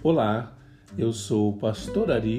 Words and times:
Olá, 0.00 0.56
eu 0.96 1.12
sou 1.12 1.50
o 1.50 1.56
Pastor 1.56 2.12
Ari 2.12 2.38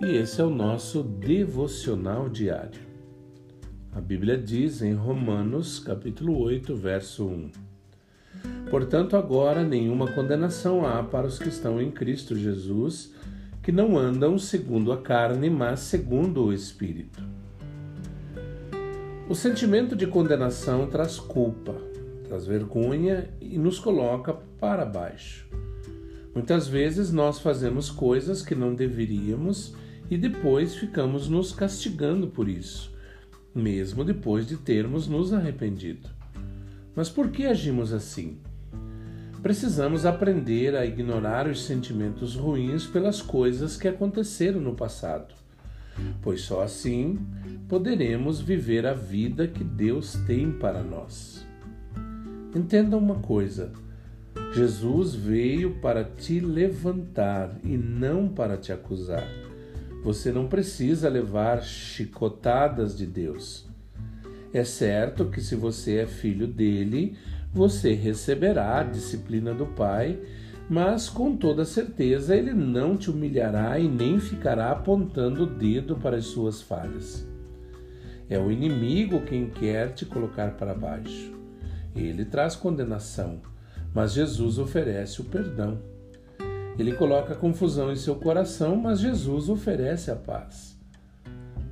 e 0.00 0.16
esse 0.16 0.40
é 0.40 0.44
o 0.44 0.48
nosso 0.48 1.02
devocional 1.02 2.30
diário. 2.30 2.80
A 3.92 4.00
Bíblia 4.00 4.38
diz 4.38 4.80
em 4.80 4.94
Romanos, 4.94 5.78
capítulo 5.78 6.38
8, 6.40 6.74
verso 6.74 7.26
1: 7.26 7.50
Portanto, 8.70 9.18
agora 9.18 9.62
nenhuma 9.62 10.10
condenação 10.12 10.86
há 10.86 11.02
para 11.02 11.26
os 11.26 11.38
que 11.38 11.50
estão 11.50 11.78
em 11.78 11.90
Cristo 11.90 12.34
Jesus, 12.34 13.12
que 13.62 13.70
não 13.70 13.98
andam 13.98 14.38
segundo 14.38 14.90
a 14.90 14.96
carne, 14.96 15.50
mas 15.50 15.80
segundo 15.80 16.46
o 16.46 16.54
Espírito. 16.54 17.22
O 19.28 19.34
sentimento 19.34 19.94
de 19.94 20.06
condenação 20.06 20.86
traz 20.86 21.20
culpa, 21.20 21.74
traz 22.26 22.46
vergonha 22.46 23.28
e 23.42 23.58
nos 23.58 23.78
coloca 23.78 24.32
para 24.58 24.86
baixo. 24.86 25.63
Muitas 26.34 26.66
vezes 26.66 27.12
nós 27.12 27.38
fazemos 27.38 27.90
coisas 27.90 28.42
que 28.42 28.56
não 28.56 28.74
deveríamos 28.74 29.72
e 30.10 30.18
depois 30.18 30.74
ficamos 30.74 31.28
nos 31.28 31.52
castigando 31.52 32.26
por 32.26 32.48
isso, 32.48 32.92
mesmo 33.54 34.04
depois 34.04 34.44
de 34.46 34.56
termos 34.56 35.06
nos 35.06 35.32
arrependido. 35.32 36.08
Mas 36.96 37.08
por 37.08 37.30
que 37.30 37.46
agimos 37.46 37.92
assim? 37.92 38.38
Precisamos 39.42 40.04
aprender 40.04 40.74
a 40.74 40.84
ignorar 40.84 41.46
os 41.46 41.64
sentimentos 41.64 42.34
ruins 42.34 42.84
pelas 42.84 43.22
coisas 43.22 43.76
que 43.76 43.86
aconteceram 43.86 44.60
no 44.60 44.74
passado, 44.74 45.34
pois 46.20 46.40
só 46.40 46.62
assim 46.62 47.18
poderemos 47.68 48.40
viver 48.40 48.86
a 48.86 48.94
vida 48.94 49.46
que 49.46 49.62
Deus 49.62 50.14
tem 50.26 50.50
para 50.50 50.82
nós. 50.82 51.46
Entenda 52.54 52.96
uma 52.96 53.16
coisa 53.16 53.72
Jesus 54.54 55.16
veio 55.16 55.80
para 55.80 56.04
te 56.04 56.38
levantar 56.38 57.58
e 57.64 57.76
não 57.76 58.28
para 58.28 58.56
te 58.56 58.72
acusar. 58.72 59.26
Você 60.04 60.30
não 60.30 60.46
precisa 60.46 61.08
levar 61.08 61.60
chicotadas 61.60 62.96
de 62.96 63.04
Deus. 63.04 63.66
É 64.52 64.62
certo 64.62 65.24
que 65.24 65.40
se 65.40 65.56
você 65.56 65.96
é 65.96 66.06
filho 66.06 66.46
dele, 66.46 67.16
você 67.52 67.94
receberá 67.94 68.78
a 68.78 68.84
disciplina 68.84 69.52
do 69.52 69.66
Pai, 69.66 70.20
mas 70.70 71.08
com 71.08 71.36
toda 71.36 71.64
certeza 71.64 72.36
ele 72.36 72.54
não 72.54 72.96
te 72.96 73.10
humilhará 73.10 73.76
e 73.80 73.88
nem 73.88 74.20
ficará 74.20 74.70
apontando 74.70 75.42
o 75.42 75.46
dedo 75.46 75.96
para 75.96 76.16
as 76.16 76.26
suas 76.26 76.62
falhas. 76.62 77.26
É 78.30 78.38
o 78.38 78.52
inimigo 78.52 79.22
quem 79.22 79.50
quer 79.50 79.94
te 79.94 80.06
colocar 80.06 80.52
para 80.52 80.74
baixo. 80.74 81.32
Ele 81.96 82.24
traz 82.24 82.54
condenação 82.54 83.40
mas 83.94 84.12
Jesus 84.12 84.58
oferece 84.58 85.20
o 85.20 85.24
perdão. 85.24 85.78
Ele 86.76 86.92
coloca 86.94 87.36
confusão 87.36 87.92
em 87.92 87.96
seu 87.96 88.16
coração, 88.16 88.74
mas 88.74 88.98
Jesus 88.98 89.48
oferece 89.48 90.10
a 90.10 90.16
paz. 90.16 90.76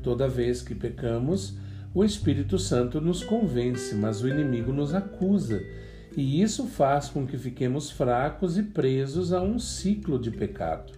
Toda 0.02 0.28
vez 0.28 0.62
que 0.62 0.74
pecamos, 0.74 1.58
o 1.92 2.04
Espírito 2.04 2.58
Santo 2.58 3.00
nos 3.00 3.24
convence, 3.24 3.94
mas 3.96 4.22
o 4.22 4.28
inimigo 4.28 4.72
nos 4.72 4.94
acusa, 4.94 5.60
e 6.16 6.40
isso 6.40 6.66
faz 6.66 7.08
com 7.08 7.26
que 7.26 7.36
fiquemos 7.36 7.90
fracos 7.90 8.56
e 8.56 8.62
presos 8.62 9.32
a 9.32 9.42
um 9.42 9.58
ciclo 9.58 10.18
de 10.18 10.30
pecado. 10.30 10.92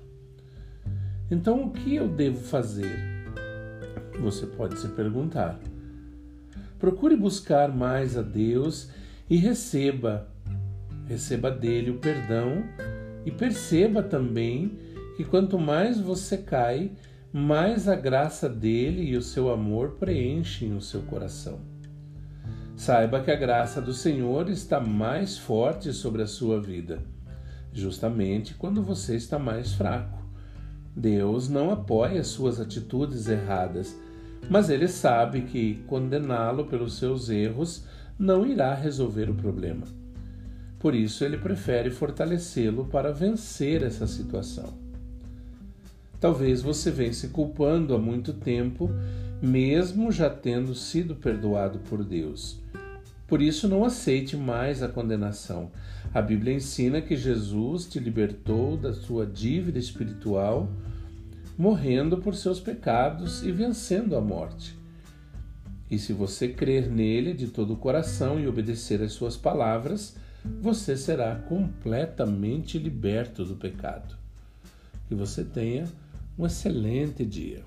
Então, 1.31 1.65
o 1.65 1.71
que 1.71 1.97
eu 1.97 2.07
devo 2.07 2.41
fazer? 2.41 2.99
Você 4.21 4.47
pode 4.47 4.79
se 4.79 4.89
perguntar. 4.89 5.59
Procure 6.79 7.17
buscar 7.17 7.75
mais 7.75 8.17
a 8.17 8.23
Deus 8.23 8.91
e 9.29 9.37
receba 9.37 10.29
receba 11.07 11.51
dele 11.51 11.91
o 11.91 11.99
perdão 11.99 12.65
e 13.25 13.31
perceba 13.31 14.03
também 14.03 14.79
que 15.17 15.25
quanto 15.25 15.59
mais 15.59 16.01
você 16.01 16.39
cai, 16.39 16.93
mais 17.33 17.89
a 17.89 17.95
graça 17.95 18.49
dele 18.49 19.03
e 19.03 19.17
o 19.17 19.23
seu 19.23 19.51
amor 19.51 19.93
preenchem 19.93 20.75
o 20.75 20.81
seu 20.81 21.03
coração. 21.03 21.61
Saiba 22.77 23.21
que 23.21 23.31
a 23.31 23.37
graça 23.37 23.81
do 23.81 23.93
Senhor 23.93 24.49
está 24.49 24.81
mais 24.81 25.39
forte 25.39 25.93
sobre 25.93 26.23
a 26.23 26.27
sua 26.27 26.61
vida, 26.61 27.03
justamente 27.73 28.55
quando 28.55 28.83
você 28.83 29.15
está 29.15 29.39
mais 29.39 29.75
fraco. 29.75 30.23
Deus 30.97 31.49
não 31.49 31.71
apoia 31.71 32.23
suas 32.23 32.61
atitudes 32.61 33.29
erradas, 33.29 33.97
mas 34.51 34.71
ele 34.71 34.89
sabe 34.89 35.43
que 35.43 35.83
condená-lo 35.87 36.67
pelos 36.67 36.99
seus 36.99 37.31
erros 37.31 37.85
não 38.19 38.47
irá 38.47 38.75
resolver 38.75 39.31
o 39.31 39.35
problema. 39.35 40.04
Por 40.85 40.95
isso, 40.95 41.25
ele 41.25 41.39
prefere 41.39 41.91
fortalecê-lo 41.91 42.85
para 42.85 43.11
vencer 43.11 43.83
essa 43.83 44.07
situação. 44.07 44.75
Talvez 46.21 46.61
você 46.61 46.91
venha 46.91 47.15
se 47.15 47.29
culpando 47.29 47.95
há 47.95 47.99
muito 47.99 48.35
tempo, 48.35 48.91
mesmo 49.41 50.13
já 50.13 50.29
tendo 50.29 50.75
sido 50.75 51.15
perdoado 51.15 51.79
por 51.89 52.05
Deus. 52.05 52.61
Por 53.27 53.41
isso, 53.41 53.67
não 53.67 53.83
aceite 53.83 54.37
mais 54.37 54.83
a 54.83 54.89
condenação. 54.89 55.71
A 56.13 56.21
Bíblia 56.21 56.53
ensina 56.53 57.01
que 57.01 57.17
Jesus 57.17 57.87
te 57.87 57.99
libertou 57.99 58.77
da 58.77 58.93
sua 58.93 59.25
dívida 59.25 59.79
espiritual, 59.79 60.69
morrendo 61.57 62.19
por 62.19 62.35
seus 62.35 62.61
pecados 62.61 63.43
e 63.43 63.51
vencendo 63.51 64.15
a 64.17 64.21
morte. 64.21 64.79
E 65.91 65.99
se 65.99 66.13
você 66.13 66.47
crer 66.47 66.91
nele 66.91 67.33
de 67.33 67.47
todo 67.47 67.73
o 67.73 67.79
coração 67.79 68.39
e 68.39 68.47
obedecer 68.47 69.01
às 69.01 69.13
suas 69.13 69.35
palavras, 69.35 70.23
você 70.61 70.97
será 70.97 71.35
completamente 71.37 72.79
liberto 72.79 73.45
do 73.45 73.57
pecado. 73.57 74.17
Que 75.09 75.15
você 75.15 75.45
tenha 75.45 75.85
um 76.39 76.47
excelente 76.47 77.25
dia. 77.25 77.63